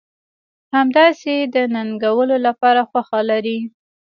[0.75, 3.59] همداسې د ننګولو لپاره خوښه لرئ.